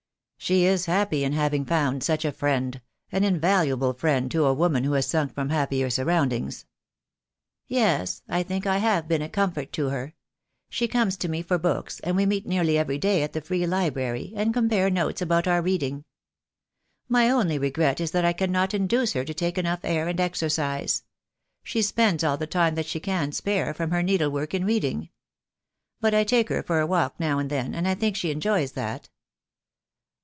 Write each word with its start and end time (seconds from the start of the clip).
"She 0.43 0.65
is 0.65 0.87
happy 0.87 1.23
in 1.23 1.33
having 1.33 1.65
found 1.65 2.03
such 2.03 2.25
a 2.25 2.31
friend, 2.31 2.81
an 3.11 3.23
in 3.23 3.35
THE 3.35 3.39
DAY 3.39 3.39
WILL 3.39 3.39
COME. 3.39 3.39
2jg 3.39 3.41
valuable 3.59 3.93
friend 3.93 4.31
to 4.31 4.45
a 4.45 4.53
woman 4.55 4.83
who 4.83 4.93
has 4.93 5.05
sunk 5.05 5.35
from 5.35 5.49
happier 5.49 5.91
surroundings." 5.91 6.65
"Yes, 7.67 8.23
I 8.27 8.41
think 8.41 8.65
I 8.65 8.79
have 8.79 9.07
been 9.07 9.21
a 9.21 9.29
comfort 9.29 9.71
to 9.73 9.89
her. 9.89 10.15
She 10.67 10.87
comes 10.87 11.15
to 11.17 11.29
me 11.29 11.43
for 11.43 11.59
books, 11.59 11.99
and 11.99 12.15
we 12.15 12.25
meet 12.25 12.47
nearly 12.47 12.75
every 12.75 12.97
day 12.97 13.21
at 13.21 13.33
the 13.33 13.39
Free 13.41 13.67
Library, 13.67 14.33
and 14.35 14.51
compare 14.53 14.89
notes 14.89 15.21
about 15.21 15.47
our 15.47 15.61
read 15.61 15.83
ing. 15.83 16.05
My 17.07 17.29
only 17.29 17.59
regret 17.59 18.01
is 18.01 18.09
that 18.09 18.25
I 18.25 18.33
cannot 18.33 18.73
induce 18.73 19.13
her 19.13 19.23
to 19.23 19.35
take 19.35 19.59
enough 19.59 19.81
air 19.83 20.07
and 20.07 20.19
exercise. 20.19 21.03
She 21.63 21.83
spends 21.83 22.23
all 22.23 22.37
the 22.37 22.47
time 22.47 22.73
that 22.73 22.87
she 22.87 22.99
can 22.99 23.31
spare 23.31 23.75
from 23.75 23.91
her 23.91 24.01
needlework 24.01 24.55
in 24.55 24.65
reading. 24.65 25.09
But 25.99 26.15
I 26.15 26.23
take 26.23 26.49
her 26.49 26.63
for 26.63 26.79
a 26.79 26.87
walk 26.87 27.19
now 27.19 27.37
and 27.37 27.49
then, 27.51 27.75
and 27.75 27.87
I 27.87 27.93
think 27.93 28.15
she 28.15 28.31
en 28.31 28.39
joys 28.41 28.71
that. 28.71 29.07